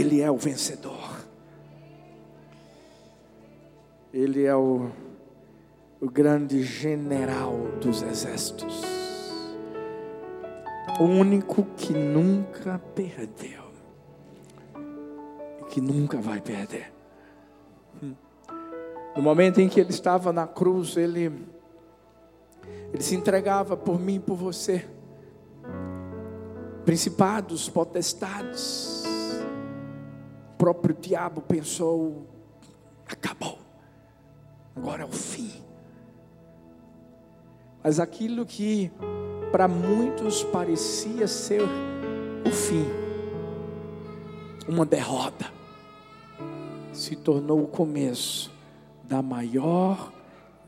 [0.00, 1.20] Ele é o vencedor.
[4.14, 4.88] Ele é o,
[6.00, 7.52] o grande general
[7.82, 8.80] dos exércitos.
[10.98, 13.62] O único que nunca perdeu.
[15.60, 16.90] E que nunca vai perder.
[18.02, 18.14] Hum.
[19.14, 21.46] No momento em que ele estava na cruz, ele,
[22.90, 24.88] ele se entregava por mim e por você.
[26.86, 29.09] Principados, potestades.
[30.60, 32.26] Próprio diabo pensou:
[33.08, 33.58] acabou,
[34.76, 35.64] agora é o fim.
[37.82, 38.92] Mas aquilo que
[39.50, 41.62] para muitos parecia ser
[42.46, 42.84] o fim,
[44.68, 45.50] uma derrota,
[46.92, 48.52] se tornou o começo
[49.02, 50.12] da maior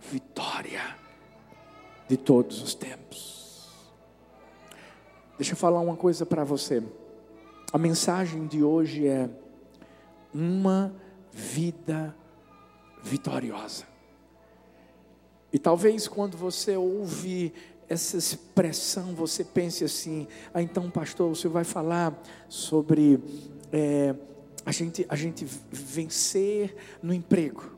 [0.01, 0.97] vitória
[2.09, 3.69] de todos os tempos.
[5.37, 6.83] Deixa eu falar uma coisa para você.
[7.71, 9.29] A mensagem de hoje é
[10.34, 10.94] uma
[11.33, 12.14] vida
[13.02, 13.84] vitoriosa.
[15.52, 17.52] E talvez quando você ouve
[17.88, 23.20] essa expressão, você pense assim: ah, então, pastor, você vai falar sobre
[23.70, 24.14] é,
[24.64, 27.77] a, gente, a gente vencer no emprego.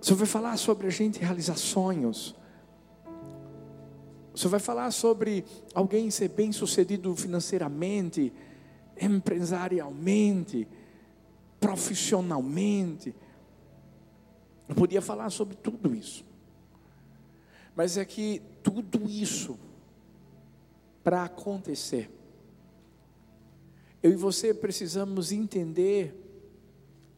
[0.00, 2.34] Senhor vai falar sobre a gente realizar sonhos.
[4.34, 5.44] Senhor vai falar sobre
[5.74, 8.32] alguém ser bem sucedido financeiramente,
[9.00, 10.66] empresarialmente,
[11.60, 13.14] profissionalmente.
[14.68, 16.24] Eu podia falar sobre tudo isso.
[17.74, 19.58] Mas é que tudo isso,
[21.04, 22.10] para acontecer,
[24.02, 26.14] eu e você precisamos entender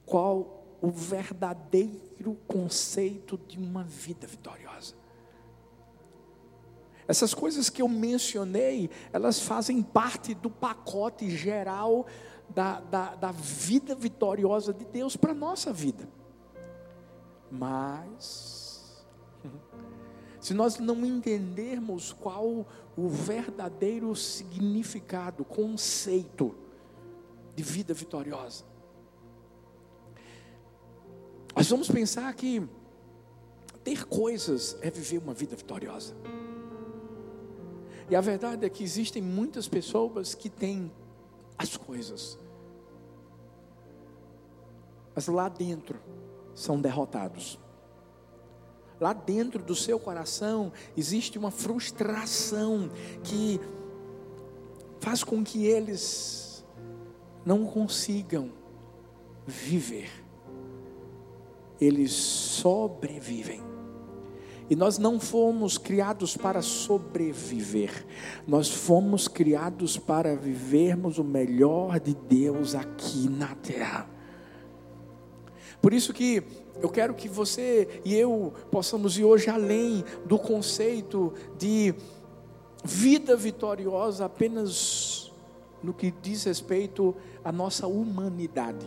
[0.05, 4.95] qual o verdadeiro conceito de uma vida vitoriosa.
[7.09, 12.07] Essas coisas que eu mencionei, elas fazem parte do pacote geral
[12.51, 16.07] da, da, da vida vitoriosa de Deus para a nossa vida.
[17.51, 19.07] Mas,
[20.39, 26.55] se nós não entendermos qual o verdadeiro significado, conceito
[27.57, 28.65] de vida vitoriosa,
[31.57, 32.69] nós vamos pensar que
[33.83, 36.15] ter coisas é viver uma vida vitoriosa.
[38.11, 40.91] E a verdade é que existem muitas pessoas que têm
[41.57, 42.39] as coisas,
[45.15, 45.99] mas lá dentro
[46.55, 47.59] são derrotados.
[49.01, 52.91] Lá dentro do seu coração existe uma frustração
[53.23, 53.61] que
[55.01, 56.65] faz com que eles
[57.45, 58.53] não consigam
[59.47, 60.29] viver
[61.81, 63.68] eles sobrevivem.
[64.71, 68.07] E nós não fomos criados para sobreviver,
[68.47, 74.09] nós fomos criados para vivermos o melhor de Deus aqui na terra.
[75.81, 76.43] Por isso que
[76.83, 81.95] eu quero que você e eu possamos ir hoje além do conceito de
[82.85, 85.33] vida vitoriosa apenas
[85.83, 87.15] no que diz respeito
[87.45, 88.87] à nossa humanidade.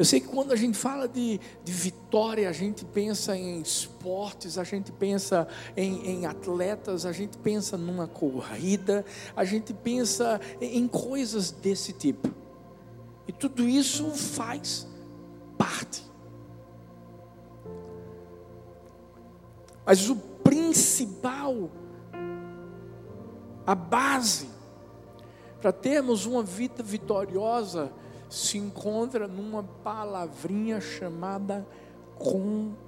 [0.00, 4.56] Eu sei que quando a gente fala de, de vitória, a gente pensa em esportes,
[4.56, 5.46] a gente pensa
[5.76, 9.04] em, em atletas, a gente pensa numa corrida,
[9.36, 12.30] a gente pensa em, em coisas desse tipo.
[13.28, 14.88] E tudo isso faz
[15.58, 16.02] parte.
[19.84, 21.70] Mas o principal,
[23.66, 24.48] a base,
[25.60, 27.92] para termos uma vida vitoriosa,
[28.30, 31.66] se encontra numa palavrinha chamada
[32.16, 32.80] compromisso.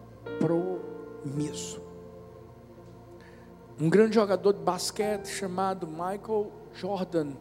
[3.79, 7.33] Um grande jogador de basquete chamado Michael Jordan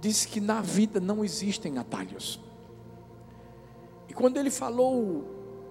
[0.00, 2.40] disse que na vida não existem atalhos.
[4.08, 5.24] E quando ele falou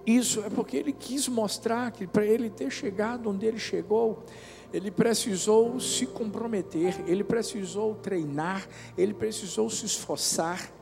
[0.04, 4.24] isso, é porque ele quis mostrar que para ele ter chegado onde ele chegou,
[4.72, 8.66] ele precisou se comprometer, ele precisou treinar,
[8.96, 10.72] ele precisou se esforçar.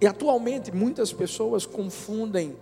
[0.00, 2.56] E atualmente muitas pessoas confundem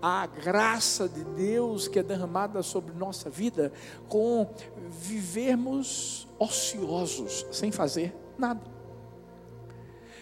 [0.00, 3.72] a graça de Deus que é derramada sobre nossa vida
[4.08, 4.48] com
[4.88, 8.60] vivermos ociosos, sem fazer nada.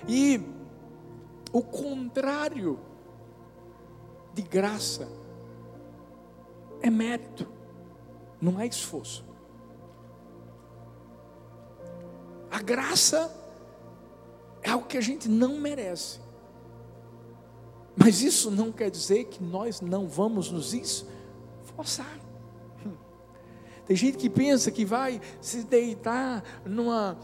[0.09, 0.41] E
[1.53, 2.79] o contrário
[4.33, 5.09] de graça
[6.81, 7.49] é mérito,
[8.41, 9.25] não é esforço.
[12.51, 13.35] A graça
[14.63, 16.24] é algo que a gente não merece.
[17.97, 22.19] Mas isso não quer dizer que nós não vamos nos esforçar.
[23.87, 27.17] Tem gente que pensa que vai se deitar numa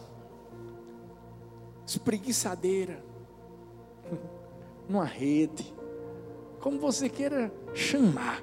[1.87, 3.03] espreguiçadeira,
[4.89, 5.75] numa rede,
[6.61, 8.43] como você queira chamar.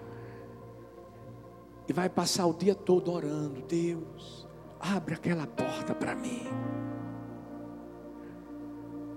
[1.87, 4.47] E vai passar o dia todo orando: Deus,
[4.79, 6.43] abre aquela porta para mim.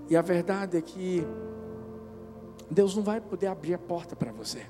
[0.09, 1.25] E a verdade é que
[2.71, 4.65] Deus não vai poder abrir a porta para você,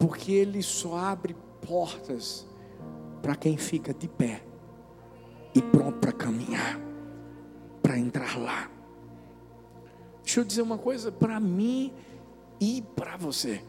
[0.00, 2.44] porque Ele só abre portas
[3.22, 4.42] para quem fica de pé
[5.54, 6.80] e pronto para caminhar,
[7.80, 8.68] para entrar lá.
[10.24, 11.92] Deixa eu dizer uma coisa para mim
[12.60, 13.62] e para você.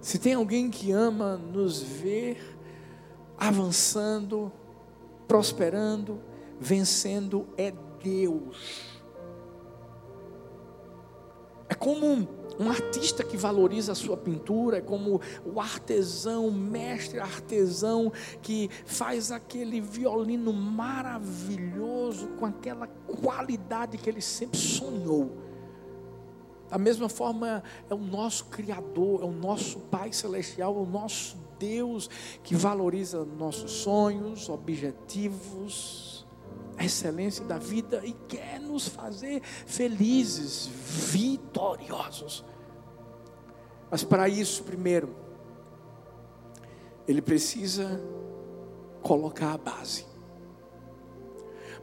[0.00, 2.56] Se tem alguém que ama nos ver
[3.36, 4.52] avançando,
[5.26, 6.20] prosperando,
[6.60, 8.93] vencendo, é Deus.
[11.74, 12.24] É como um,
[12.60, 18.70] um artista que valoriza a sua pintura, é como o artesão, o mestre artesão que
[18.86, 25.32] faz aquele violino maravilhoso com aquela qualidade que ele sempre sonhou.
[26.70, 27.60] Da mesma forma,
[27.90, 32.08] é o nosso Criador, é o nosso Pai Celestial, é o nosso Deus
[32.44, 36.13] que valoriza nossos sonhos, objetivos,
[36.76, 42.44] a excelência da vida e quer nos fazer felizes, vitoriosos.
[43.90, 45.14] Mas para isso, primeiro,
[47.06, 48.00] ele precisa
[49.02, 50.06] colocar a base.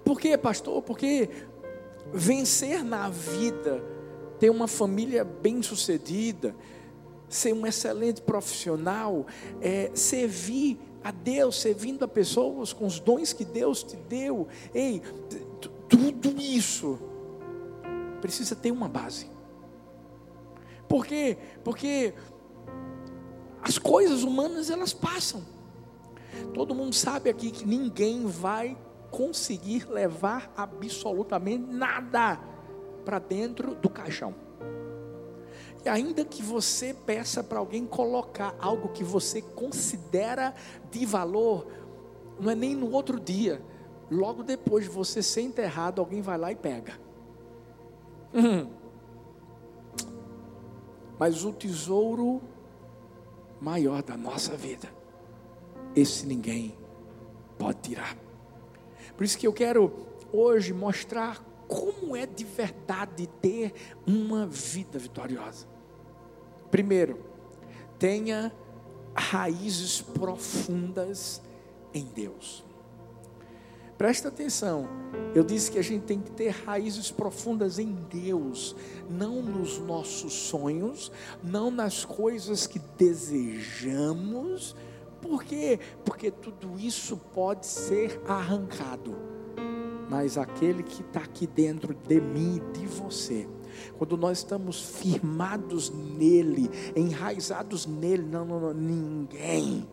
[0.03, 0.81] Por quê, pastor?
[0.81, 1.29] Porque
[2.11, 3.83] vencer na vida
[4.39, 6.55] ter uma família bem-sucedida,
[7.29, 9.25] ser um excelente profissional,
[9.61, 14.47] é, servir a Deus, servindo a pessoas com os dons que Deus te deu.
[14.73, 15.01] Ei,
[15.89, 16.99] tudo isso
[18.21, 19.29] precisa ter uma base.
[20.87, 21.37] Por quê?
[21.63, 22.13] Porque
[23.61, 25.43] as coisas humanas elas passam.
[26.53, 28.77] Todo mundo sabe aqui que ninguém vai
[29.09, 32.39] conseguir levar absolutamente nada
[33.03, 34.33] para dentro do caixão.
[35.83, 40.53] E ainda que você peça para alguém colocar algo que você considera
[40.91, 41.67] de valor,
[42.39, 43.61] não é nem no outro dia,
[44.09, 46.99] logo depois de você ser enterrado, alguém vai lá e pega.
[48.33, 48.69] Uhum.
[51.17, 52.41] Mas o tesouro
[53.59, 54.89] maior da nossa vida,
[55.95, 56.75] esse ninguém
[57.57, 58.17] pode tirar.
[59.15, 59.93] Por isso que eu quero
[60.33, 63.73] hoje mostrar como é de verdade ter
[64.05, 65.65] uma vida vitoriosa.
[66.69, 67.17] Primeiro,
[67.97, 68.51] tenha
[69.15, 71.41] raízes profundas
[71.93, 72.65] em Deus.
[73.97, 74.89] Presta atenção,
[75.33, 78.75] eu disse que a gente tem que ter raízes profundas em Deus,
[79.09, 81.09] não nos nossos sonhos,
[81.41, 84.75] não nas coisas que desejamos,
[85.21, 85.79] por quê?
[86.03, 89.40] Porque tudo isso pode ser arrancado
[90.11, 93.47] mas aquele que está aqui dentro de mim e de você.
[93.97, 99.87] Quando nós estamos firmados nele, enraizados nele, não, não, não, ninguém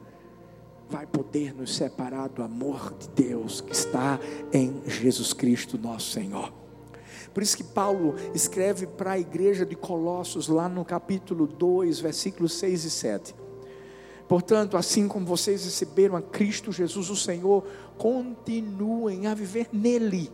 [0.91, 4.19] vai poder nos separar do amor de Deus que está
[4.53, 6.53] em Jesus Cristo, nosso Senhor.
[7.33, 12.55] Por isso que Paulo escreve para a igreja de Colossos, lá no capítulo 2, versículos
[12.55, 13.35] 6 e 7.
[14.29, 17.65] Portanto, assim como vocês receberam a Cristo Jesus, o Senhor,
[17.99, 20.33] continuem a viver nele,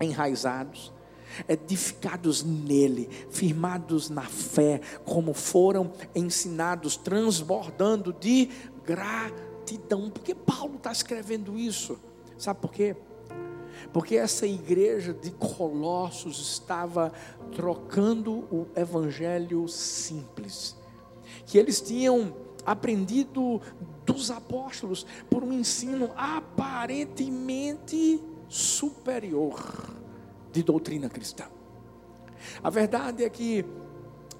[0.00, 0.92] enraizados,
[1.48, 8.50] edificados nele, firmados na fé, como foram ensinados, transbordando de
[8.84, 10.10] gratidão.
[10.10, 11.98] Por que Paulo está escrevendo isso?
[12.38, 12.94] Sabe por quê?
[13.92, 17.12] Porque essa igreja de Colossos estava
[17.52, 20.76] trocando o evangelho simples,
[21.46, 22.34] que eles tinham
[22.66, 23.62] aprendido
[24.04, 29.94] dos apóstolos por um ensino aparentemente superior
[30.52, 31.44] de doutrina cristã.
[32.62, 33.64] A verdade é que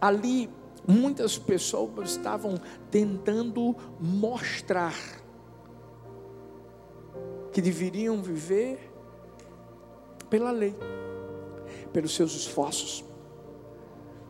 [0.00, 0.50] ali
[0.86, 4.94] muitas pessoas estavam tentando mostrar
[7.52, 8.92] que deveriam viver
[10.28, 10.76] pela lei,
[11.92, 13.04] pelos seus esforços,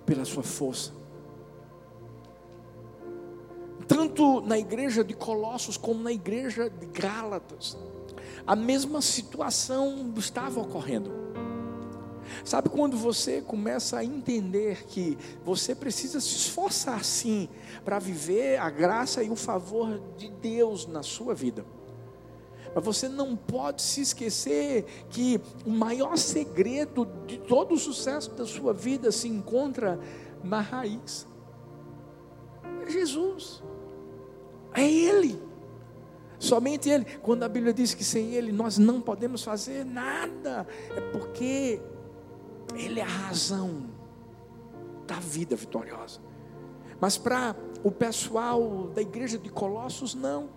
[0.05, 1.06] pela sua força
[3.87, 7.77] tanto na igreja de Colossos como na igreja de Gálatas,
[8.47, 11.11] a mesma situação estava ocorrendo.
[12.45, 17.49] Sabe quando você começa a entender que você precisa se esforçar sim
[17.85, 21.65] para viver a graça e o favor de Deus na sua vida?
[22.75, 28.45] Mas você não pode se esquecer que o maior segredo de todo o sucesso da
[28.45, 29.99] sua vida se encontra
[30.45, 31.27] na raiz.
[32.83, 33.63] É Jesus.
[34.77, 35.43] É Ele.
[36.39, 37.05] Somente Ele.
[37.23, 41.81] Quando a Bíblia diz que sem Ele nós não podemos fazer nada, é porque
[42.75, 43.87] Ele é a razão
[45.07, 46.21] da vida vitoriosa.
[47.01, 50.49] Mas para o pessoal da igreja de Colossos, não.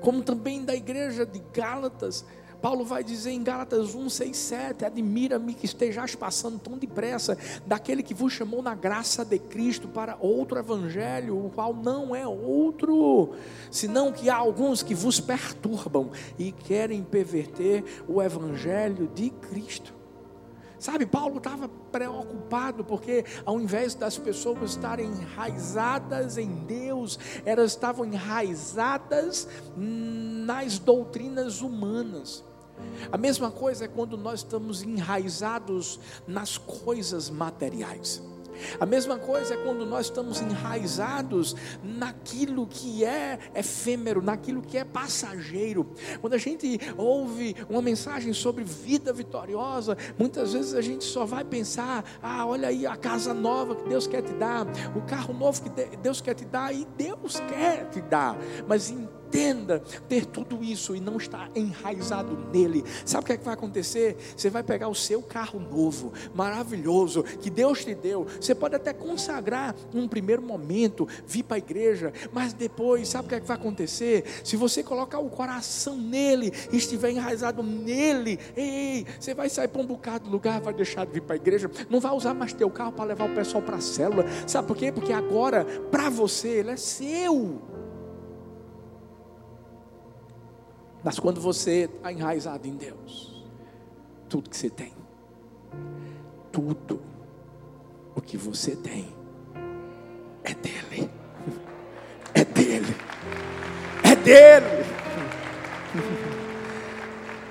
[0.00, 2.24] Como também da igreja de Gálatas,
[2.64, 8.02] Paulo vai dizer em Gálatas 1, 6, 7: Admira-me que estejais passando tão depressa daquele
[8.02, 13.34] que vos chamou na graça de Cristo para outro evangelho, o qual não é outro,
[13.70, 19.92] senão que há alguns que vos perturbam e querem perverter o evangelho de Cristo.
[20.78, 28.06] Sabe, Paulo estava preocupado porque, ao invés das pessoas estarem enraizadas em Deus, elas estavam
[28.06, 32.42] enraizadas nas doutrinas humanas.
[33.10, 38.22] A mesma coisa é quando nós estamos enraizados nas coisas materiais.
[38.78, 44.84] A mesma coisa é quando nós estamos enraizados naquilo que é efêmero, naquilo que é
[44.84, 45.86] passageiro.
[46.20, 51.44] Quando a gente ouve uma mensagem sobre vida vitoriosa, muitas vezes a gente só vai
[51.44, 55.62] pensar: ah, olha aí a casa nova que Deus quer te dar, o carro novo
[55.62, 60.62] que Deus quer te dar, e Deus quer te dar, mas em entenda ter tudo
[60.62, 64.16] isso e não estar enraizado nele, sabe o que, é que vai acontecer?
[64.36, 68.26] Você vai pegar o seu carro novo, maravilhoso, que Deus te deu.
[68.40, 73.28] Você pode até consagrar num primeiro momento, vir para a igreja, mas depois, sabe o
[73.28, 74.24] que, é que vai acontecer?
[74.44, 79.82] Se você colocar o coração nele e estiver enraizado nele, ei, você vai sair para
[79.82, 82.52] um bocado de lugar, vai deixar de vir para a igreja, não vai usar mais
[82.52, 84.92] teu carro para levar o pessoal para a célula, sabe por quê?
[84.92, 87.73] Porque agora, para você, ele é seu.
[91.04, 93.44] Mas quando você está enraizado em Deus,
[94.26, 94.94] tudo que você tem,
[96.50, 97.02] tudo
[98.14, 99.14] o que você tem
[100.42, 101.10] é dele,
[102.32, 102.96] é dele,
[104.02, 104.93] é dele.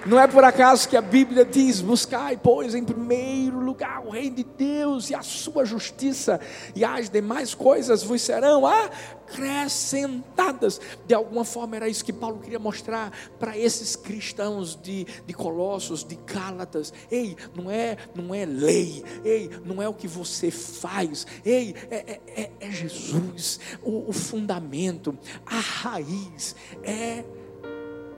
[0.05, 4.35] Não é por acaso que a Bíblia diz: buscai, pois, em primeiro lugar o reino
[4.35, 6.41] de Deus e a sua justiça,
[6.75, 10.81] e as demais coisas vos serão acrescentadas.
[11.05, 16.03] De alguma forma era isso que Paulo queria mostrar para esses cristãos de, de Colossos,
[16.03, 16.91] de Gálatas.
[17.09, 21.95] Ei, não é, não é lei, ei, não é o que você faz, ei, é,
[21.95, 27.23] é, é, é Jesus, o, o fundamento, a raiz é,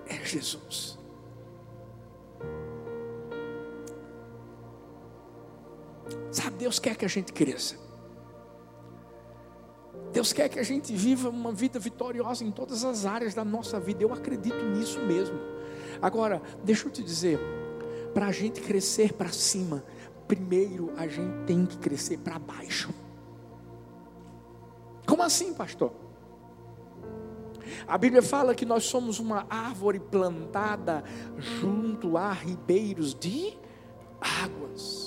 [0.07, 1.04] é Jesus.
[6.35, 7.77] Sabe, Deus quer que a gente cresça.
[10.11, 13.79] Deus quer que a gente viva uma vida vitoriosa em todas as áreas da nossa
[13.79, 14.03] vida.
[14.03, 15.39] Eu acredito nisso mesmo.
[16.01, 17.39] Agora, deixa eu te dizer,
[18.13, 19.81] para a gente crescer para cima,
[20.27, 22.93] primeiro a gente tem que crescer para baixo.
[25.07, 25.93] Como assim, pastor?
[27.87, 31.01] A Bíblia fala que nós somos uma árvore plantada
[31.37, 33.57] junto a ribeiros de
[34.19, 35.04] águas.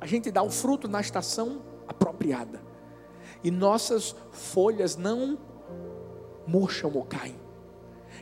[0.00, 2.62] A gente dá o fruto na estação apropriada.
[3.44, 5.38] E nossas folhas não
[6.46, 7.38] murcham ou caem.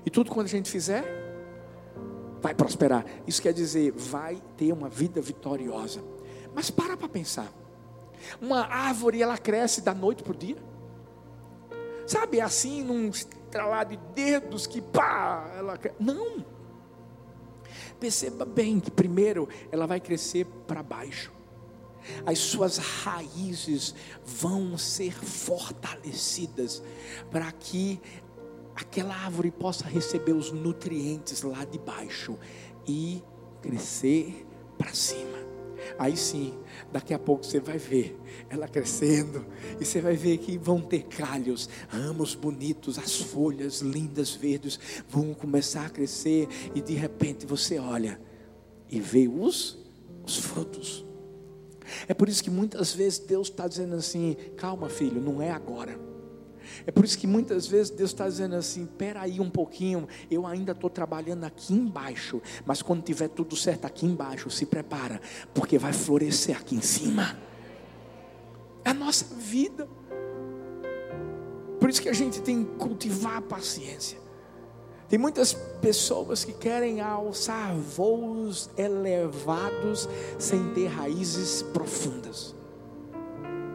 [0.04, 1.04] E tudo quando a gente fizer,
[2.40, 3.04] vai prosperar.
[3.26, 6.02] Isso quer dizer, vai ter uma vida vitoriosa.
[6.54, 7.52] Mas para para pensar.
[8.40, 10.56] Uma árvore, ela cresce da noite para o dia.
[12.06, 16.44] Sabe, é assim, num estralar de dedos que pá, ela Não.
[18.00, 21.37] Perceba bem que primeiro ela vai crescer para baixo
[22.26, 26.82] as suas raízes vão ser fortalecidas
[27.30, 28.00] para que
[28.74, 32.38] aquela árvore possa receber os nutrientes lá de baixo
[32.86, 33.22] e
[33.60, 34.46] crescer
[34.76, 35.38] para cima.
[35.98, 36.54] Aí sim,
[36.92, 39.46] daqui a pouco você vai ver ela crescendo,
[39.80, 45.32] e você vai ver que vão ter calhos, ramos bonitos, as folhas lindas verdes vão
[45.34, 48.20] começar a crescer, e de repente você olha
[48.90, 49.78] e vê os,
[50.24, 51.07] os frutos.
[52.06, 55.98] É por isso que muitas vezes Deus está dizendo assim: calma, filho, não é agora.
[56.86, 60.46] É por isso que muitas vezes Deus está dizendo assim: espera aí um pouquinho, eu
[60.46, 65.20] ainda estou trabalhando aqui embaixo, mas quando tiver tudo certo aqui embaixo, se prepara,
[65.54, 67.38] porque vai florescer aqui em cima.
[68.84, 69.88] É a nossa vida.
[71.80, 74.18] Por isso que a gente tem que cultivar a paciência.
[75.08, 80.06] Tem muitas pessoas que querem alçar voos elevados
[80.38, 82.54] sem ter raízes profundas.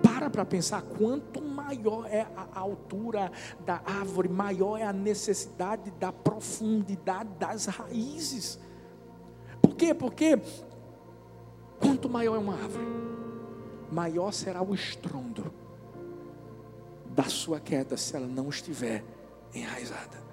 [0.04, 3.32] Para para pensar quanto maior é a altura
[3.66, 8.60] da árvore, maior é a necessidade da profundidade das raízes.
[9.60, 9.92] Por quê?
[9.92, 10.40] Porque
[11.80, 12.86] quanto maior é uma árvore,
[13.92, 15.52] maior será o estrondo
[17.08, 19.04] da sua queda se ela não estiver
[19.52, 20.33] enraizada.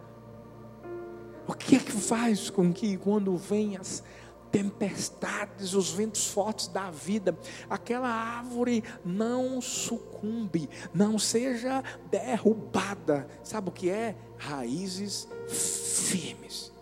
[1.50, 4.04] O que é que faz com que quando vem as
[4.52, 7.36] tempestades, os ventos fortes da vida,
[7.68, 13.26] aquela árvore não sucumbe, não seja derrubada.
[13.42, 14.14] Sabe o que é?
[14.38, 16.72] Raízes firmes.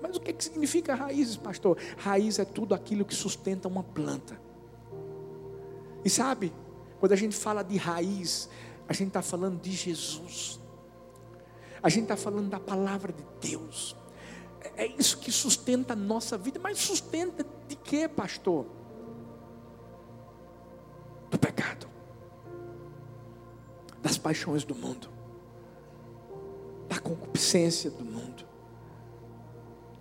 [0.00, 1.76] Mas o que, que significa raízes, pastor?
[1.96, 4.40] Raiz é tudo aquilo que sustenta uma planta.
[6.04, 6.52] E sabe,
[7.00, 8.48] quando a gente fala de raiz,
[8.88, 10.60] a gente está falando de Jesus.
[11.86, 13.94] A gente está falando da palavra de Deus.
[14.76, 16.58] É isso que sustenta a nossa vida.
[16.60, 18.66] Mas sustenta de quê, pastor?
[21.30, 21.86] Do pecado,
[24.02, 25.08] das paixões do mundo,
[26.88, 28.44] da concupiscência do mundo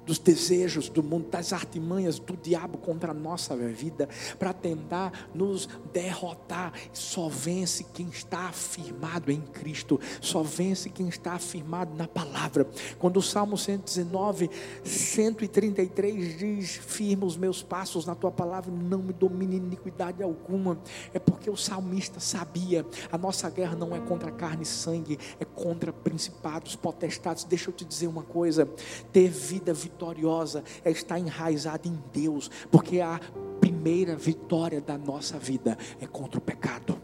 [0.05, 4.07] dos desejos do mundo, das artimanhas do diabo contra a nossa vida,
[4.37, 6.73] para tentar nos derrotar.
[6.93, 12.67] Só vence quem está afirmado em Cristo, só vence quem está afirmado na palavra.
[12.99, 14.49] Quando o Salmo 119,
[14.83, 20.77] 133 diz: Firma os meus passos na tua palavra, não me domine iniquidade alguma,
[21.13, 25.45] é porque o salmista sabia: a nossa guerra não é contra carne e sangue, é
[25.45, 27.43] contra principados, potestades.
[27.43, 28.69] Deixa eu te dizer uma coisa:
[29.11, 33.19] ter vida vitória vitoriosa é estar enraizada em Deus, porque a
[33.61, 36.99] primeira vitória da nossa vida é contra o pecado.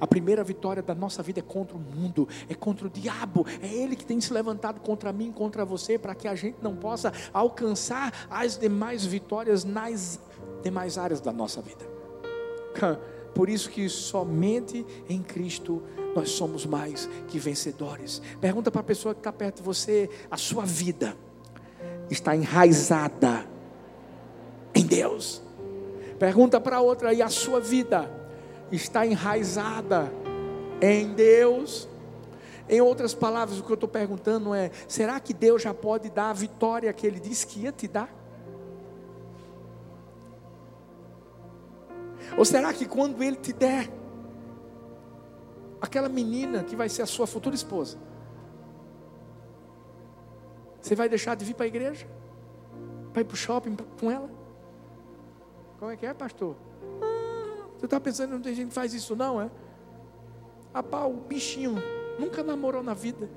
[0.00, 3.46] A primeira vitória da nossa vida é contra o mundo, é contra o diabo.
[3.62, 6.74] É ele que tem se levantado contra mim, contra você, para que a gente não
[6.74, 10.18] possa alcançar as demais vitórias nas
[10.62, 11.86] demais áreas da nossa vida.
[13.32, 15.80] Por isso que somente em Cristo
[16.14, 18.20] nós somos mais que vencedores.
[18.40, 21.16] Pergunta para a pessoa que está perto de você a sua vida
[22.10, 23.44] está enraizada
[24.74, 25.42] em Deus.
[26.18, 28.10] Pergunta para outra, e a sua vida
[28.72, 30.12] está enraizada
[30.80, 31.88] em Deus?
[32.68, 36.30] Em outras palavras, o que eu estou perguntando é: será que Deus já pode dar
[36.30, 38.14] a vitória que Ele disse que ia te dar?
[42.36, 43.88] Ou será que quando Ele te der,
[45.80, 47.96] aquela menina que vai ser a sua futura esposa,
[50.88, 52.08] você vai deixar de vir para a igreja?
[53.12, 54.30] Para ir para o shopping com ela?
[55.78, 56.56] Como é que é, pastor?
[57.02, 59.50] Ah, você está pensando não tem gente que faz isso, não, é?
[60.72, 61.74] Rapaz, o bichinho
[62.18, 63.28] nunca namorou na vida.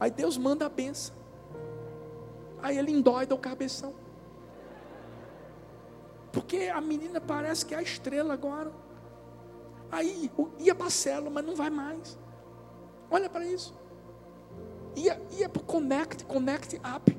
[0.00, 1.14] Aí Deus manda a benção.
[2.60, 3.94] Aí ele endóida o cabeção.
[6.32, 8.72] Porque a menina parece que é a estrela agora.
[9.88, 10.28] Aí
[10.58, 12.18] ia para a célula, mas não vai mais.
[13.08, 13.72] Olha para isso
[14.98, 17.16] ia, ia para o Connect, Connect Up.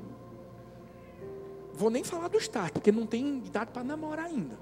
[1.74, 4.58] Vou nem falar do Start, porque não tem idade para namorar ainda.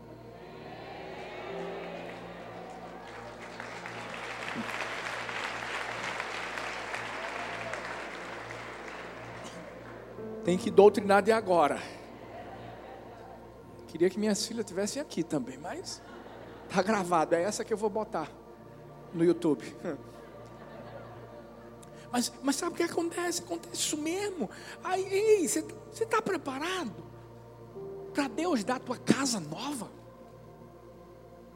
[10.44, 11.83] Tem que doutrinar de agora.
[13.88, 16.00] Queria que minhas filhas estivessem aqui também, mas
[16.68, 17.35] está gravado.
[17.35, 18.31] É essa que eu vou botar
[19.12, 19.64] no YouTube.
[22.11, 23.42] Mas, mas sabe o que acontece?
[23.42, 24.49] Acontece isso mesmo.
[24.83, 27.05] Aí, ei, você está preparado
[28.12, 29.90] para Deus dar a tua casa nova?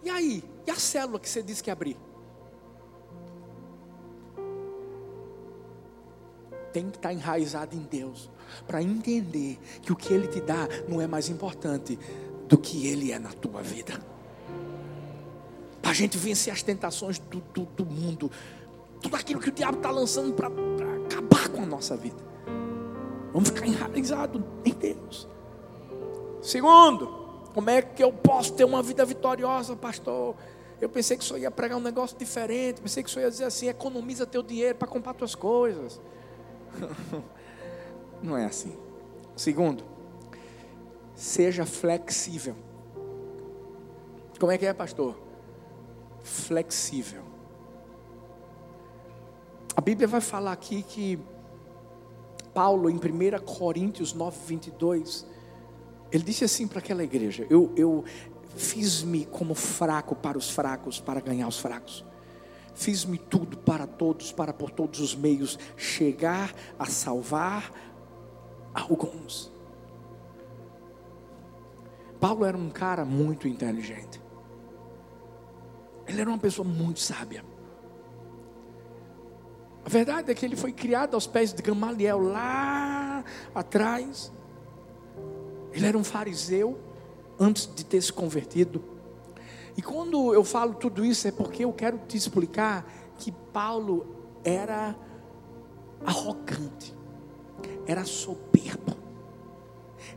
[0.03, 0.45] E aí?
[0.67, 1.97] E a célula que você disse que abrir?
[6.73, 8.31] Tem que estar enraizado em Deus
[8.67, 11.99] para entender que o que Ele te dá não é mais importante
[12.49, 14.01] do que Ele é na tua vida.
[15.81, 18.31] Para a gente vencer as tentações do, do, do mundo,
[19.03, 22.23] tudo aquilo que o diabo está lançando para acabar com a nossa vida.
[23.33, 25.29] Vamos ficar enraizados em Deus.
[26.41, 27.07] Segundo,
[27.53, 30.37] como é que eu posso ter uma vida vitoriosa, pastor?
[30.81, 32.81] Eu pensei que senhor ia pregar um negócio diferente.
[32.81, 36.01] Pensei que senhor ia dizer assim: economiza teu dinheiro para comprar tuas coisas.
[38.23, 38.77] Não é assim.
[39.37, 39.85] Segundo,
[41.15, 42.55] seja flexível.
[44.39, 45.17] Como é que é, pastor?
[46.23, 47.23] Flexível.
[49.83, 51.19] Bíblia vai falar aqui que
[52.55, 53.01] Paulo, em 1
[53.45, 55.27] Coríntios 9, 22,
[56.13, 58.05] ele disse assim para aquela igreja: Eu, eu
[58.57, 62.05] fiz-me como fraco para os fracos, para ganhar os fracos.
[62.75, 67.73] Fiz-me tudo para todos, para por todos os meios chegar a salvar
[68.73, 69.51] alguns.
[72.21, 74.23] Paulo era um cara muito inteligente.
[76.07, 77.45] Ele era uma pessoa muito sábia.
[79.85, 84.33] A verdade é que ele foi criado aos pés de Gamaliel lá atrás.
[85.73, 86.79] Ele era um fariseu
[87.39, 88.83] antes de ter se convertido.
[89.77, 92.87] E quando eu falo tudo isso é porque eu quero te explicar
[93.19, 94.07] que Paulo
[94.45, 94.95] era
[96.05, 96.95] arrogante,
[97.87, 98.97] era soberbo.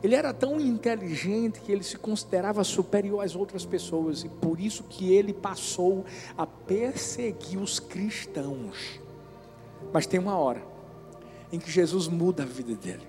[0.04, 4.84] Ele era tão inteligente que ele se considerava superior às outras pessoas e por isso
[4.84, 6.06] que ele passou
[6.38, 9.00] a perseguir os cristãos.
[9.92, 10.62] Mas tem uma hora
[11.52, 13.08] em que Jesus muda a vida dele.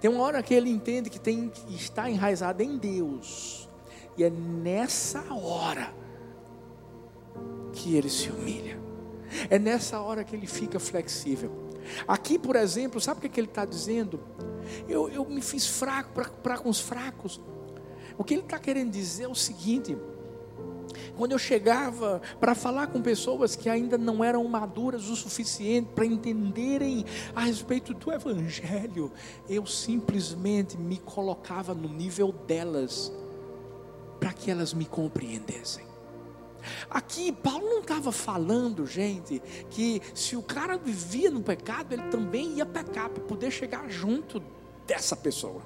[0.00, 3.68] Tem uma hora que ele entende que tem que estar enraizado em Deus.
[4.16, 5.92] E é nessa hora
[7.72, 8.78] que ele se humilha.
[9.50, 11.50] É nessa hora que ele fica flexível.
[12.06, 14.20] Aqui, por exemplo, sabe o que, é que ele está dizendo?
[14.88, 16.10] Eu, eu me fiz fraco
[16.42, 17.40] para com os fracos.
[18.16, 19.96] O que ele está querendo dizer é o seguinte:
[21.16, 26.06] quando eu chegava para falar com pessoas que ainda não eram maduras o suficiente para
[26.06, 29.12] entenderem a respeito do Evangelho,
[29.48, 33.12] eu simplesmente me colocava no nível delas,
[34.18, 35.84] para que elas me compreendessem.
[36.88, 42.54] Aqui, Paulo não estava falando, gente, que se o cara vivia no pecado, ele também
[42.54, 44.42] ia pecar para poder chegar junto
[44.86, 45.62] dessa pessoa.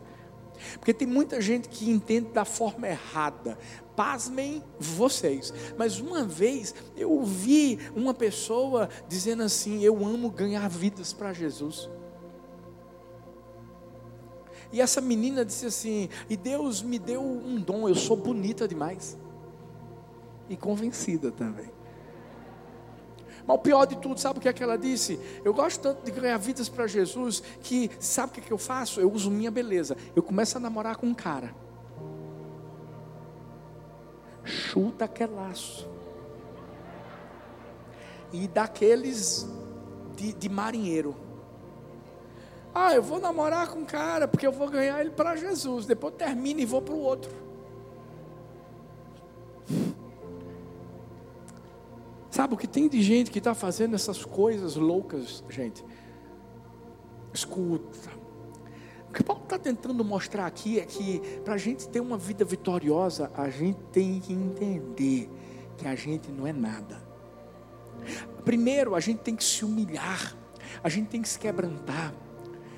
[0.79, 3.59] Porque tem muita gente que entende da forma errada.
[3.95, 5.53] Pasmem vocês.
[5.77, 11.89] Mas uma vez eu ouvi uma pessoa dizendo assim: Eu amo ganhar vidas para Jesus.
[14.73, 19.17] E essa menina disse assim: E Deus me deu um dom, eu sou bonita demais
[20.49, 21.78] e convencida também.
[23.49, 25.19] Mas o pior de tudo, sabe o que é que ela disse?
[25.43, 28.59] Eu gosto tanto de ganhar vidas para Jesus que, sabe o que, é que eu
[28.59, 29.01] faço?
[29.01, 29.97] Eu uso minha beleza.
[30.15, 31.55] Eu começo a namorar com um cara.
[34.45, 35.89] Chuta aquele laço.
[38.35, 39.49] E daqueles
[40.15, 41.17] de, de marinheiro.
[42.75, 45.87] Ah, eu vou namorar com um cara porque eu vou ganhar ele para Jesus.
[45.87, 47.48] Depois termino e vou para o outro.
[52.39, 55.85] Sabe o que tem de gente que está fazendo essas coisas loucas, gente?
[57.35, 58.11] Escuta.
[59.09, 62.45] O que Paulo está tentando mostrar aqui é que para a gente ter uma vida
[62.45, 65.29] vitoriosa, a gente tem que entender
[65.77, 67.03] que a gente não é nada.
[68.45, 70.37] Primeiro, a gente tem que se humilhar,
[70.81, 72.15] a gente tem que se quebrantar.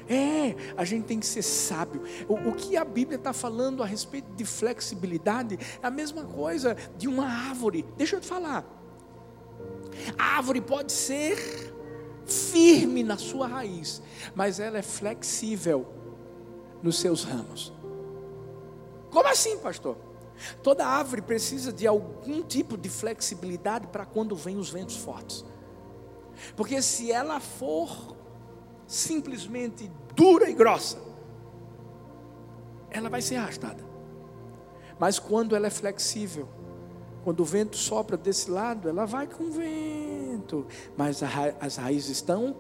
[0.09, 2.03] É, a gente tem que ser sábio.
[2.27, 6.75] O, o que a Bíblia está falando a respeito de flexibilidade é a mesma coisa
[6.97, 7.85] de uma árvore.
[7.99, 8.80] Deixa eu te falar.
[10.19, 11.75] A árvore pode ser
[12.27, 14.03] firme na sua raiz,
[14.35, 15.87] mas ela é flexível
[16.83, 17.73] nos seus ramos.
[19.11, 19.97] Como assim, pastor?
[20.63, 25.45] Toda árvore precisa de algum tipo de flexibilidade para quando vem os ventos fortes.
[26.57, 28.17] Porque se ela for
[28.87, 30.99] simplesmente dura e grossa,
[32.91, 33.85] ela vai ser arrastada.
[34.99, 36.49] Mas quando ela é flexível,
[37.23, 42.11] quando o vento sopra desse lado, ela vai com o vento, mas ra as raízes
[42.11, 42.57] estão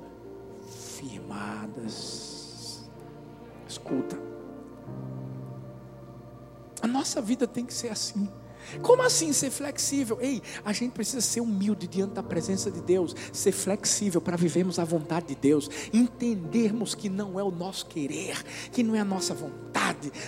[0.96, 2.88] firmadas.
[3.66, 4.18] Escuta,
[6.82, 8.28] a nossa vida tem que ser assim.
[8.82, 10.18] Como assim ser flexível?
[10.20, 14.78] Ei, a gente precisa ser humilde diante da presença de Deus, ser flexível para vivermos
[14.78, 19.04] a vontade de Deus, entendermos que não é o nosso querer, que não é a
[19.04, 19.69] nossa vontade,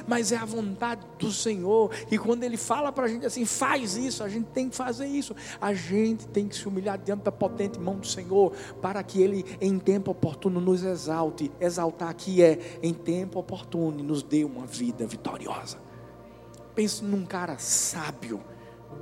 [0.07, 1.91] mas é a vontade do Senhor.
[2.11, 5.07] E quando Ele fala para a gente assim, faz isso, a gente tem que fazer
[5.07, 5.35] isso.
[5.61, 9.45] A gente tem que se humilhar diante da potente mão do Senhor, para que Ele,
[9.61, 11.51] em tempo oportuno, nos exalte.
[11.61, 15.79] Exaltar aqui é em tempo oportuno, nos dê uma vida vitoriosa.
[16.75, 18.41] Pense num cara sábio,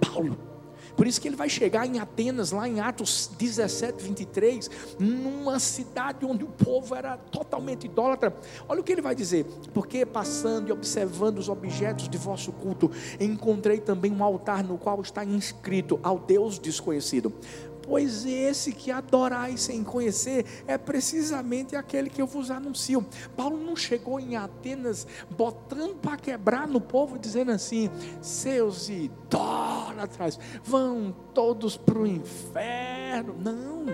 [0.00, 0.49] Paulo.
[0.96, 6.24] Por isso que ele vai chegar em Atenas, lá em Atos 17, 23, numa cidade
[6.24, 8.34] onde o povo era totalmente idólatra.
[8.68, 12.90] Olha o que ele vai dizer: porque passando e observando os objetos de vosso culto,
[13.18, 17.32] encontrei também um altar no qual está inscrito ao Deus desconhecido
[17.90, 23.04] pois esse que adorais sem conhecer é precisamente aquele que eu vos anuncio.
[23.36, 27.90] Paulo não chegou em Atenas botando para quebrar no povo, dizendo assim:
[28.22, 33.34] seus idólatras vão todos para o inferno.
[33.42, 33.86] Não.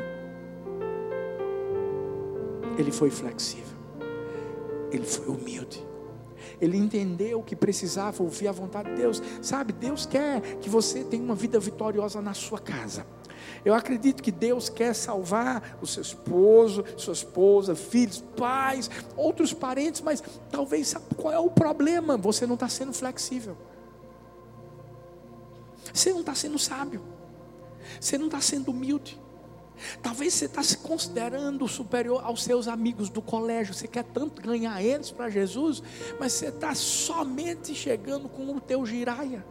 [2.76, 3.78] Ele foi flexível,
[4.92, 5.86] ele foi humilde
[6.60, 9.22] ele entendeu que precisava ouvir a vontade de Deus.
[9.42, 13.06] Sabe, Deus quer que você tenha uma vida vitoriosa na sua casa.
[13.64, 20.00] Eu acredito que Deus quer salvar o seu esposo, sua esposa, filhos, pais, outros parentes,
[20.00, 22.16] mas talvez sabe qual é o problema?
[22.16, 23.56] Você não está sendo flexível.
[25.92, 27.02] Você não está sendo sábio.
[28.00, 29.18] Você não está sendo humilde.
[30.02, 33.74] Talvez você está se considerando superior aos seus amigos do colégio.
[33.74, 35.82] Você quer tanto ganhar eles para Jesus,
[36.18, 39.44] mas você está somente chegando com o teu giraia.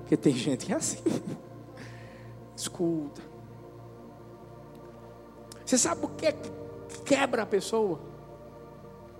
[0.00, 1.02] Porque tem gente que é assim.
[2.62, 3.20] Escuta.
[5.66, 6.50] Você sabe o que é que
[7.04, 7.98] quebra a pessoa?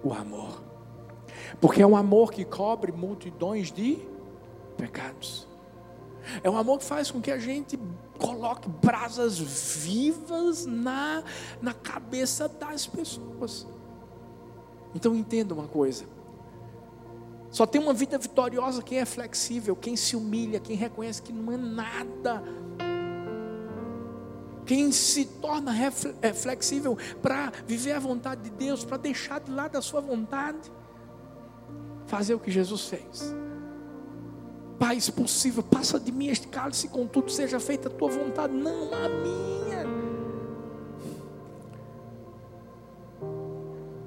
[0.04, 0.62] O amor.
[1.60, 3.98] Porque é um amor que cobre multidões de
[4.76, 5.48] pecados.
[6.44, 7.76] É um amor que faz com que a gente
[8.16, 11.24] coloque brasas vivas na,
[11.60, 13.66] na cabeça das pessoas.
[14.94, 16.04] Então entenda uma coisa.
[17.50, 21.52] Só tem uma vida vitoriosa quem é flexível, quem se humilha, quem reconhece que não
[21.52, 22.61] é nada.
[24.64, 25.72] Quem se torna
[26.22, 30.70] é, flexível para viver a vontade de Deus, para deixar de lado a sua vontade,
[32.06, 33.34] fazer o que Jesus fez.
[34.78, 38.92] Pai, se possível, passa de mim este cálice, contudo seja feita a tua vontade, não
[38.92, 39.86] a minha.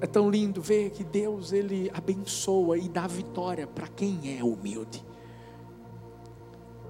[0.00, 5.02] É tão lindo ver que Deus ele abençoa e dá vitória para quem é humilde.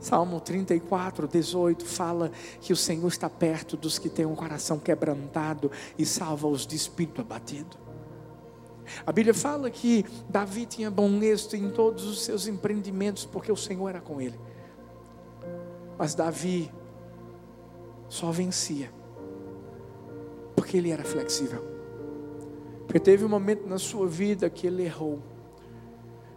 [0.07, 5.69] Salmo 34, 18 fala que o Senhor está perto dos que têm um coração quebrantado
[5.99, 7.77] e salva os de espírito abatido.
[9.05, 13.57] A Bíblia fala que Davi tinha bom êxito em todos os seus empreendimentos, porque o
[13.57, 14.39] Senhor era com ele.
[15.99, 16.73] Mas Davi
[18.09, 18.93] só vencia,
[20.55, 21.65] porque ele era flexível.
[22.87, 25.21] Porque teve um momento na sua vida que ele errou.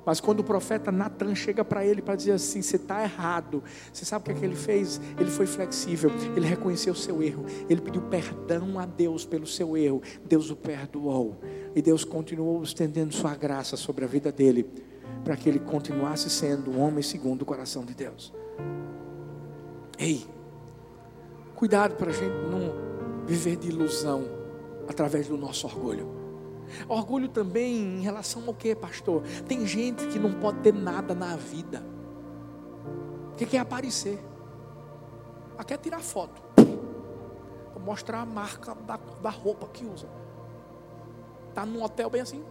[0.09, 4.03] Mas quando o profeta Natan chega para ele para dizer assim: você está errado, você
[4.03, 4.99] sabe o que, é que ele fez?
[5.19, 9.77] Ele foi flexível, ele reconheceu o seu erro, ele pediu perdão a Deus pelo seu
[9.77, 11.39] erro, Deus o perdoou,
[11.75, 14.67] e Deus continuou estendendo sua graça sobre a vida dele,
[15.23, 18.33] para que ele continuasse sendo um homem segundo o coração de Deus.
[19.99, 20.25] Ei,
[21.53, 24.23] cuidado para a gente não viver de ilusão
[24.87, 26.18] através do nosso orgulho.
[26.87, 29.23] Orgulho também em relação ao que, pastor?
[29.47, 31.83] Tem gente que não pode ter nada na vida.
[33.37, 34.19] Que quer aparecer?
[35.55, 36.41] Ela quer tirar foto.
[37.85, 40.07] Mostrar a marca da, da roupa que usa.
[41.49, 42.43] Está num hotel bem assim.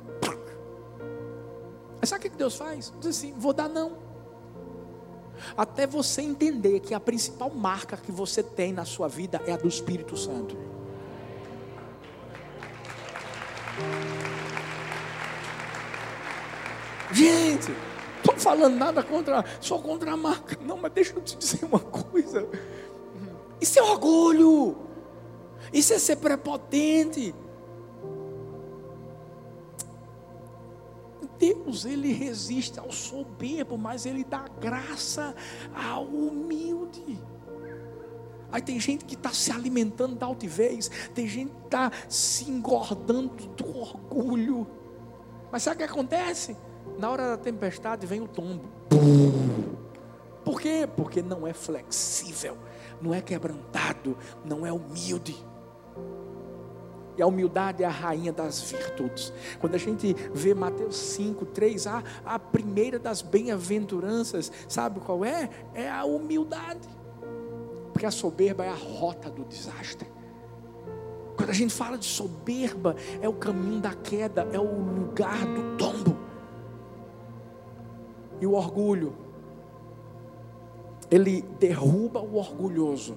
[2.00, 2.92] Mas sabe o que Deus faz?
[3.00, 3.98] Diz assim: vou dar não.
[5.56, 9.56] Até você entender que a principal marca que você tem na sua vida é a
[9.56, 10.56] do Espírito Santo.
[17.12, 17.72] Gente,
[18.18, 20.58] estou falando nada contra, só contra a marca.
[20.62, 22.46] Não, mas deixa eu te dizer uma coisa.
[23.60, 24.76] Isso é orgulho.
[25.72, 27.34] Isso é ser prepotente.
[31.38, 35.34] Deus, ele resiste ao soberbo, mas ele dá graça
[35.72, 37.18] ao humilde.
[38.50, 43.34] Aí tem gente que está se alimentando da altivez, tem gente que está se engordando
[43.56, 44.66] do orgulho.
[45.52, 46.56] Mas sabe o que acontece?
[46.98, 48.64] Na hora da tempestade vem o tombo.
[50.44, 50.88] Por quê?
[50.96, 52.56] Porque não é flexível,
[53.02, 55.36] não é quebrantado, não é humilde.
[57.18, 59.32] E a humildade é a rainha das virtudes.
[59.60, 65.50] Quando a gente vê Mateus 5, 3, a, a primeira das bem-aventuranças, sabe qual é?
[65.74, 66.88] É a humildade.
[67.98, 70.08] Porque a soberba é a rota do desastre.
[71.36, 75.76] Quando a gente fala de soberba, é o caminho da queda, é o lugar do
[75.76, 76.16] tombo.
[78.40, 79.16] E o orgulho,
[81.10, 83.16] ele derruba o orgulhoso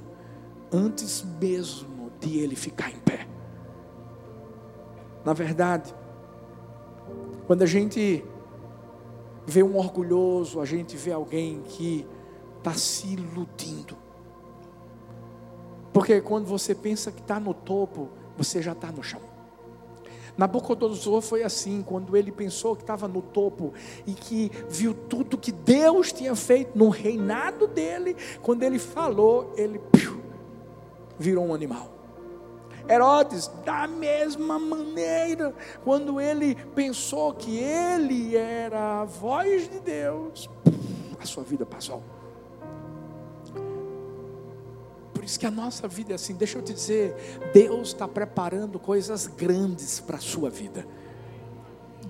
[0.71, 3.27] antes mesmo de ele ficar em pé.
[5.23, 5.93] Na verdade,
[7.45, 8.25] quando a gente
[9.45, 12.03] vê um orgulhoso, a gente vê alguém que
[12.57, 14.00] está se iludindo.
[15.93, 19.21] Porque quando você pensa que está no topo, você já está no chão.
[20.37, 23.73] Nabucodonosor foi assim, quando ele pensou que estava no topo
[24.07, 29.79] e que viu tudo que Deus tinha feito no reinado dele, quando ele falou, ele
[29.91, 30.21] piu,
[31.19, 31.89] virou um animal.
[32.89, 40.49] Herodes, da mesma maneira, quando ele pensou que ele era a voz de Deus,
[41.19, 42.01] a sua vida passou.
[45.21, 46.33] Por isso que a nossa vida é assim.
[46.33, 47.13] Deixa eu te dizer,
[47.53, 50.83] Deus está preparando coisas grandes para a sua vida.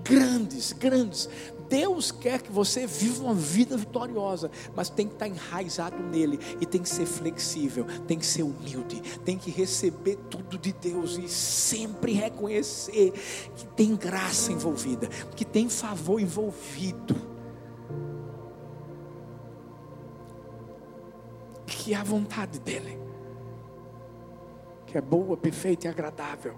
[0.02, 1.28] Grandes, grandes.
[1.68, 6.64] Deus quer que você viva uma vida vitoriosa, mas tem que estar enraizado nele e
[6.64, 11.28] tem que ser flexível, tem que ser humilde, tem que receber tudo de Deus e
[11.28, 13.12] sempre reconhecer
[13.54, 17.14] que tem graça envolvida, que tem favor envolvido.
[21.66, 23.01] Que é a vontade dele
[24.92, 26.54] que é boa, perfeita e agradável,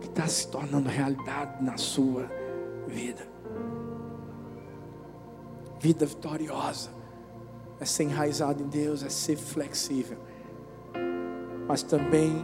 [0.00, 2.30] que está se tornando realidade na sua
[2.86, 3.26] vida.
[5.80, 6.90] Vida vitoriosa
[7.80, 10.18] é ser enraizado em Deus, é ser flexível,
[11.66, 12.36] mas também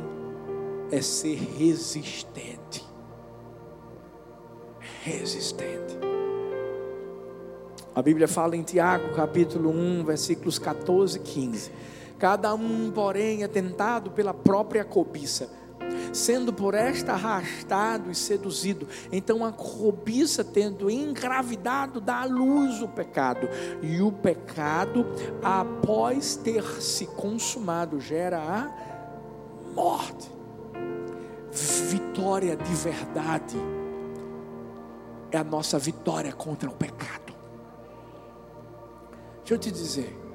[0.91, 2.85] é ser resistente.
[5.05, 5.97] Resistente.
[7.95, 11.71] A Bíblia fala em Tiago, capítulo 1, versículos 14 e 15.
[12.19, 15.51] Cada um, porém, é tentado pela própria cobiça
[16.13, 18.89] sendo por esta arrastado e seduzido.
[19.13, 23.49] Então a cobiça, tendo engravidado, dá à luz o pecado,
[23.83, 25.07] e o pecado,
[25.43, 28.71] após ter se consumado, gera a
[29.75, 30.31] morte.
[31.53, 33.57] Vitória de verdade
[35.31, 37.35] é a nossa vitória contra o pecado.
[39.39, 40.26] Deixa eu te dizer.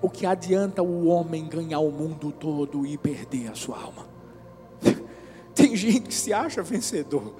[0.00, 4.06] O que adianta o homem ganhar o mundo todo e perder a sua alma?
[5.54, 7.34] Tem gente que se acha vencedor.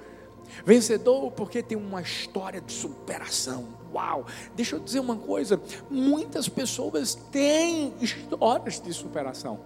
[0.65, 3.69] Vencedor porque tem uma história de superação.
[3.93, 4.27] Uau!
[4.57, 9.61] Deixa eu dizer uma coisa: muitas pessoas têm histórias de superação.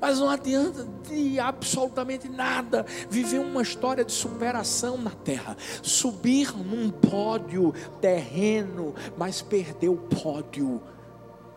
[0.00, 6.90] Mas não adianta de absolutamente nada viver uma história de superação na terra, subir num
[6.90, 10.80] pódio terreno, mas perder o pódio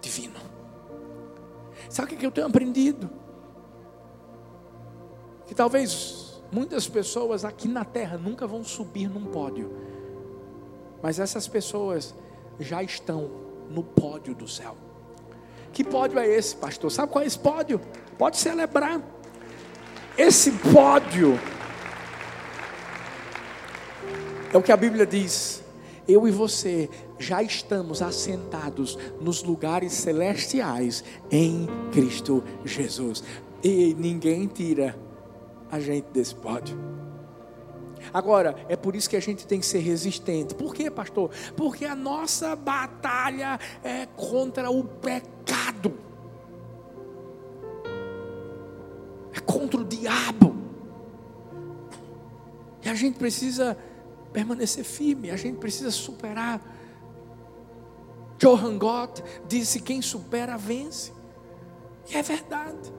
[0.07, 0.39] divino.
[1.89, 3.09] Sabe o que eu tenho aprendido?
[5.47, 9.71] que talvez muitas pessoas aqui na terra nunca vão subir num pódio,
[11.01, 12.13] mas essas pessoas
[12.59, 13.31] já estão
[13.69, 14.75] no pódio do céu.
[15.71, 16.91] Que pódio é esse, pastor?
[16.91, 17.79] Sabe qual é esse pódio?
[18.17, 19.01] Pode celebrar.
[20.17, 21.39] Esse pódio
[24.51, 25.63] é o que a Bíblia diz.
[26.07, 26.89] Eu e você
[27.19, 33.23] já estamos assentados nos lugares celestiais em Cristo Jesus.
[33.61, 34.97] E ninguém tira
[35.69, 36.77] a gente desse pódio.
[38.13, 40.55] Agora, é por isso que a gente tem que ser resistente.
[40.55, 41.29] Por quê, pastor?
[41.55, 45.93] Porque a nossa batalha é contra o pecado.
[49.33, 50.55] É contra o diabo.
[52.83, 53.77] E a gente precisa
[54.37, 56.61] permanecer firme, a gente precisa superar.
[58.37, 61.11] Johann Gott disse: quem supera vence.
[62.07, 62.93] E é verdade.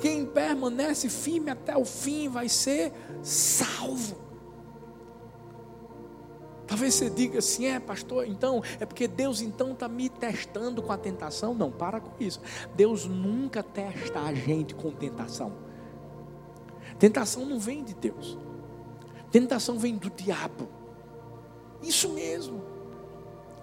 [0.00, 4.16] Quem permanece firme até o fim vai ser salvo.
[6.66, 10.92] Talvez você diga assim, é pastor, então é porque Deus então está me testando com
[10.92, 11.52] a tentação.
[11.52, 12.40] Não, para com isso.
[12.74, 15.52] Deus nunca testa a gente com tentação.
[16.98, 18.38] Tentação não vem de Deus.
[19.30, 20.68] Tentação vem do diabo.
[21.82, 22.62] Isso mesmo.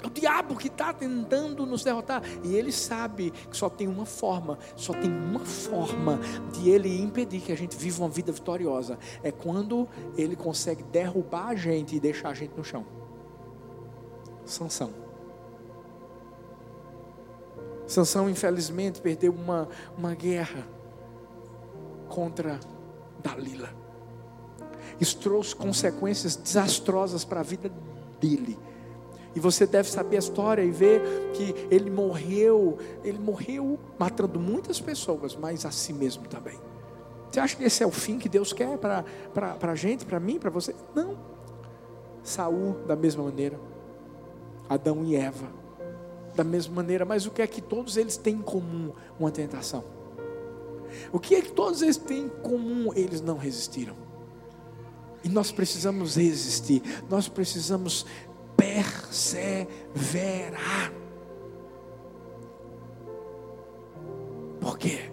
[0.01, 2.21] É o diabo que está tentando nos derrotar.
[2.43, 6.19] E ele sabe que só tem uma forma, só tem uma forma
[6.53, 8.97] de ele impedir que a gente viva uma vida vitoriosa.
[9.23, 12.85] É quando ele consegue derrubar a gente e deixar a gente no chão.
[14.45, 14.93] Sansão.
[17.87, 20.67] Sansão, infelizmente, perdeu uma, uma guerra
[22.07, 22.59] contra
[23.23, 23.86] Dalila.
[24.99, 27.71] Isso trouxe consequências desastrosas para a vida
[28.19, 28.57] dele.
[29.35, 34.79] E você deve saber a história e ver que ele morreu, ele morreu matando muitas
[34.81, 36.59] pessoas, mas a si mesmo também.
[37.29, 39.03] Você acha que esse é o fim que Deus quer para
[39.61, 40.73] a gente, para mim, para você?
[40.95, 41.17] Não.
[42.23, 43.59] Saul, da mesma maneira.
[44.67, 45.47] Adão e Eva,
[46.35, 47.05] da mesma maneira.
[47.05, 48.91] Mas o que é que todos eles têm em comum?
[49.19, 49.83] Uma tentação.
[51.11, 52.91] O que é que todos eles têm em comum?
[52.95, 54.06] Eles não resistiram.
[55.27, 58.05] E nós precisamos resistir, nós precisamos
[58.55, 59.67] perseverar.
[64.61, 65.11] Por quê?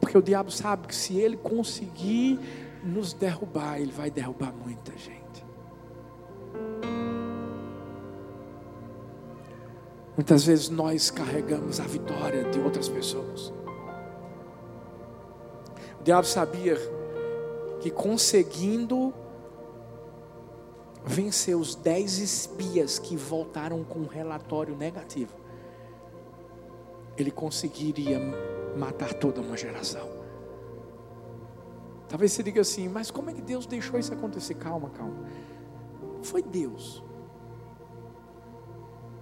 [0.00, 2.40] Porque o diabo sabe que se ele conseguir
[2.82, 5.20] nos derrubar, ele vai derrubar muita gente.
[10.16, 13.52] Muitas vezes nós carregamos a vitória de outras pessoas.
[16.00, 16.76] O diabo sabia
[17.80, 19.12] que conseguindo
[21.04, 25.34] vencer os dez espias que voltaram com um relatório negativo,
[27.16, 28.18] ele conseguiria
[28.76, 30.08] matar toda uma geração.
[32.08, 34.54] Talvez você diga assim, mas como é que Deus deixou isso acontecer?
[34.54, 35.26] Calma, calma.
[36.22, 37.02] Foi Deus.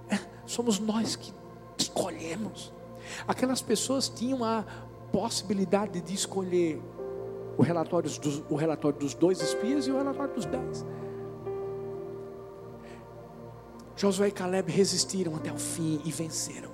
[0.08, 1.32] É, somos nós que
[1.76, 2.72] escolhemos.
[3.26, 4.64] Aquelas pessoas tinham a
[5.12, 6.80] possibilidade de escolher
[7.56, 10.84] o relatório dos, o relatório dos dois espias e o relatório dos dez.
[13.96, 16.70] Josué e Caleb resistiram até o fim e venceram.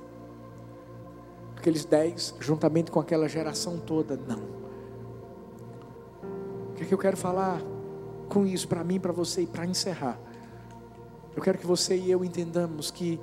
[1.57, 4.43] Aqueles dez, juntamente com aquela geração toda, não.
[6.71, 7.63] O que, é que eu quero falar
[8.29, 10.21] com isso para mim, para você e para encerrar?
[11.35, 13.19] Eu quero que você e eu entendamos que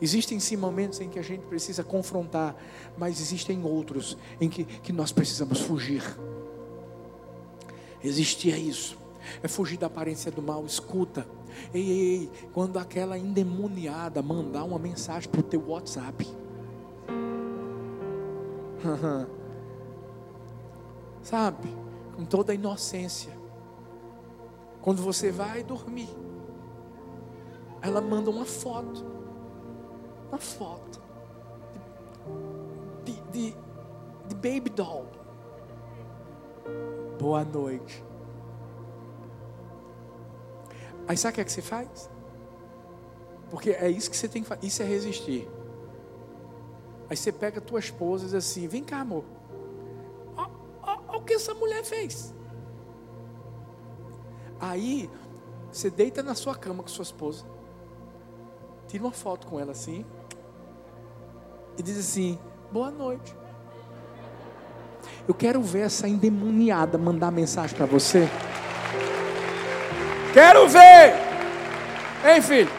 [0.00, 2.56] Existem sim momentos em que a gente precisa confrontar,
[2.96, 6.02] mas existem outros em que, que nós precisamos fugir.
[8.02, 8.98] Existia isso.
[9.42, 10.64] É fugir da aparência do mal.
[10.64, 11.26] Escuta.
[11.74, 12.30] Ei, ei, ei.
[12.52, 16.26] Quando aquela endemoniada mandar uma mensagem para o teu WhatsApp.
[21.22, 21.68] Sabe?
[22.16, 23.38] Com toda a inocência.
[24.80, 26.08] Quando você vai dormir,
[27.82, 29.19] ela manda uma foto.
[30.30, 31.00] Uma foto.
[33.04, 33.56] De, de,
[34.28, 35.06] de baby doll.
[37.18, 38.04] Boa noite.
[41.06, 42.08] Aí sabe o que é que você faz?
[43.50, 44.64] Porque é isso que você tem que fazer.
[44.64, 45.50] Isso é resistir.
[47.08, 49.24] Aí você pega a tua esposa e diz assim: vem cá, amor.
[50.36, 52.32] Olha o que essa mulher fez.
[54.60, 55.10] Aí
[55.72, 57.44] você deita na sua cama com sua esposa.
[58.86, 60.06] Tira uma foto com ela assim.
[61.80, 62.38] E diz assim:
[62.70, 63.34] boa noite.
[65.26, 68.28] Eu quero ver essa endemoniada mandar mensagem para você.
[70.34, 71.14] Quero ver.
[72.22, 72.70] Hein, filho?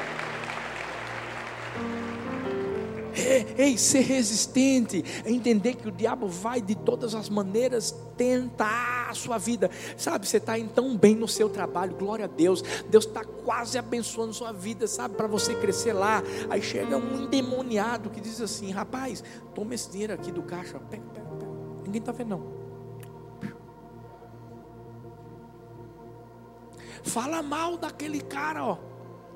[3.58, 9.16] Ei, ser resistente, é entender que o diabo vai de todas as maneiras tentar a
[9.16, 9.70] sua vida.
[9.98, 12.62] Sabe, você está tão bem no seu trabalho, glória a Deus.
[12.90, 16.24] Deus está quase abençoando sua vida, sabe, para você crescer lá.
[16.50, 21.04] Aí chega um endemoniado que diz assim: rapaz, toma esse dinheiro aqui do caixa, pega,
[21.14, 21.52] pega, pega.
[21.84, 22.62] Ninguém está vendo, não.
[27.04, 28.78] Fala mal daquele cara, ó.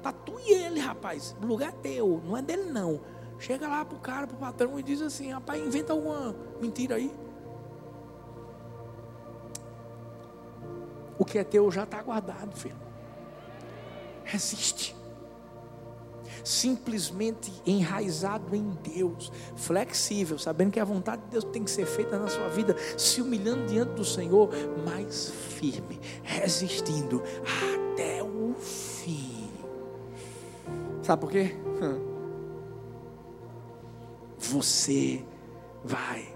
[0.02, 1.36] Tá tu e ele, rapaz.
[1.42, 3.02] O lugar é teu, não é dele não.
[3.40, 7.12] Chega lá pro cara, pro patrão e diz assim: rapaz, inventa alguma mentira aí.
[11.18, 12.76] O que é teu já está guardado, filho.
[14.24, 14.96] Resiste.
[16.44, 22.20] Simplesmente enraizado em Deus, flexível, sabendo que a vontade de Deus tem que ser feita
[22.20, 24.50] na sua vida, se humilhando diante do Senhor,
[24.86, 27.24] mas firme, resistindo
[27.94, 29.50] até o fim.
[31.02, 31.56] Sabe por quê?
[34.38, 35.24] Você
[35.84, 36.28] vai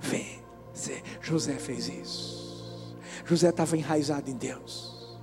[0.00, 1.02] vencer.
[1.20, 2.49] José fez isso.
[3.24, 5.18] José estava enraizado em Deus.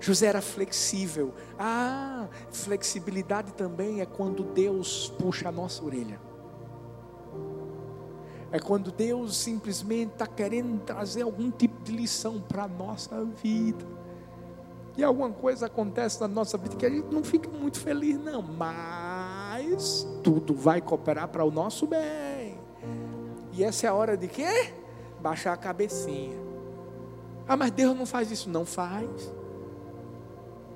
[0.00, 1.34] José era flexível.
[1.58, 6.18] Ah, flexibilidade também é quando Deus puxa a nossa orelha.
[8.50, 13.86] É quando Deus simplesmente está querendo trazer algum tipo de lição para a nossa vida.
[14.96, 18.42] E alguma coisa acontece na nossa vida que a gente não fica muito feliz, não.
[18.42, 22.58] Mas tudo vai cooperar para o nosso bem.
[23.52, 24.72] E essa é a hora de quê?
[25.20, 26.49] Baixar a cabecinha.
[27.50, 28.48] Ah, mas Deus não faz isso.
[28.48, 29.10] Não faz.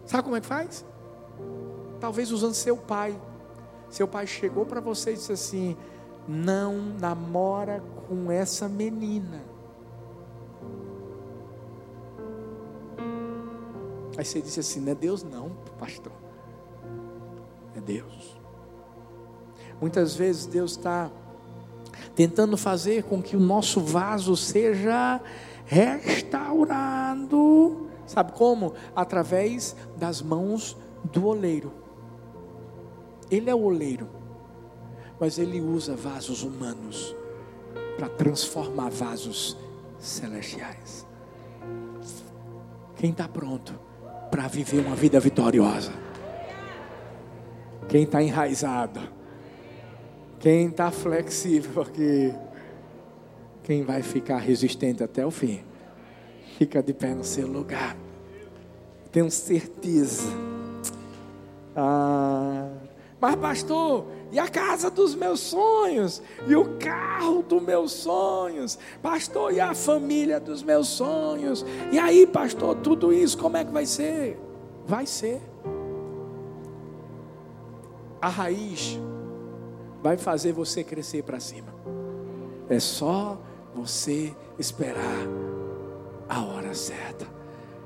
[0.04, 0.84] Sabe como é que faz?
[2.00, 3.16] Talvez usando seu pai.
[3.88, 5.76] Seu pai chegou para você e disse assim:
[6.26, 9.40] Não namora com essa menina.
[14.18, 16.12] Aí você disse assim: Não é Deus, não, pastor.
[17.76, 18.36] É Deus.
[19.80, 21.08] Muitas vezes Deus está
[22.14, 25.20] tentando fazer com que o nosso vaso seja
[25.66, 26.94] restaurado.
[28.06, 28.74] Sabe como?
[28.94, 31.72] Através das mãos do oleiro.
[33.30, 34.08] Ele é o oleiro,
[35.18, 37.16] mas ele usa vasos humanos
[37.96, 39.56] para transformar vasos
[39.98, 41.06] celestiais.
[42.96, 43.78] Quem está pronto
[44.30, 45.92] para viver uma vida vitoriosa?
[47.88, 49.00] Quem está enraizado?
[50.44, 52.34] Quem está flexível aqui?
[53.62, 55.64] Quem vai ficar resistente até o fim?
[56.58, 57.96] Fica de pé no seu lugar.
[59.10, 60.28] Tenho certeza.
[61.74, 62.68] Ah,
[63.18, 66.20] mas, pastor, e a casa dos meus sonhos?
[66.46, 68.78] E o carro dos meus sonhos?
[69.00, 71.64] Pastor, e a família dos meus sonhos?
[71.90, 74.38] E aí, pastor, tudo isso, como é que vai ser?
[74.86, 75.40] Vai ser.
[78.20, 79.00] A raiz
[80.04, 81.74] vai fazer você crescer para cima.
[82.68, 83.40] É só
[83.74, 85.26] você esperar
[86.28, 87.26] a hora certa.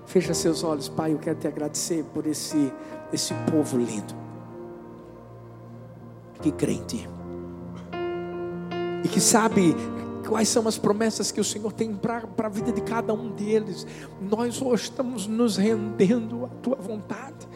[0.05, 1.13] Fecha seus olhos, Pai.
[1.13, 2.73] Eu quero te agradecer por esse,
[3.13, 4.17] esse povo lindo
[6.43, 7.09] que crê em Ti
[9.05, 9.77] e que sabe
[10.27, 13.87] quais são as promessas que o Senhor tem para a vida de cada um deles.
[14.21, 17.47] Nós hoje estamos nos rendendo à Tua vontade.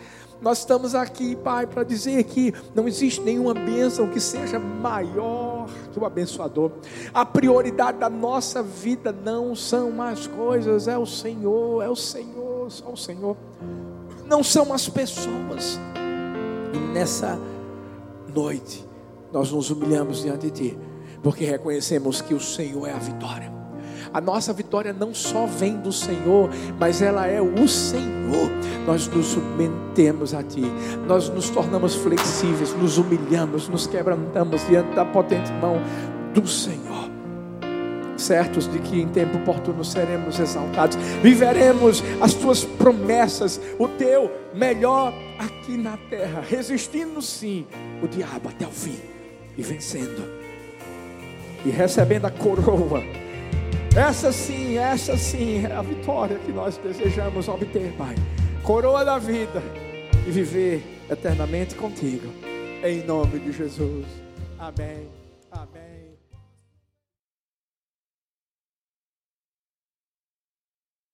[0.42, 6.00] Nós estamos aqui, Pai, para dizer que não existe nenhuma bênção que seja maior que
[6.00, 6.72] o abençoador.
[7.14, 12.68] A prioridade da nossa vida não são mais coisas, é o Senhor, é o Senhor,
[12.68, 13.36] só o Senhor.
[14.26, 15.78] Não são as pessoas.
[16.74, 17.38] E nessa
[18.34, 18.84] noite
[19.32, 20.78] nós nos humilhamos diante de Ti,
[21.22, 23.61] porque reconhecemos que o Senhor é a vitória.
[24.12, 28.50] A nossa vitória não só vem do Senhor, mas ela é o Senhor.
[28.86, 30.64] Nós nos submetemos a Ti,
[31.06, 35.80] nós nos tornamos flexíveis, nos humilhamos, nos quebrantamos diante da potente mão
[36.34, 37.10] do Senhor.
[38.16, 45.12] Certos de que em tempo oportuno seremos exaltados, viveremos as tuas promessas, o teu melhor
[45.38, 47.66] aqui na terra, resistindo sim
[48.02, 48.98] o diabo até o fim
[49.56, 50.42] e vencendo
[51.64, 53.02] e recebendo a coroa.
[53.94, 58.14] Essa sim, essa sim é a vitória que nós desejamos obter, Pai.
[58.62, 59.62] Coroa da vida
[60.26, 62.26] e viver eternamente contigo.
[62.82, 64.06] Em nome de Jesus.
[64.58, 65.21] Amém.